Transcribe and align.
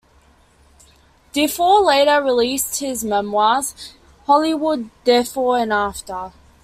DeFore 1.31 1.85
later 1.85 2.19
released 2.23 2.79
his 2.79 3.03
memoirs, 3.03 3.93
"Hollywood 4.25 4.89
DeFore 5.05 5.61
and 5.61 5.71
After". 5.71 6.31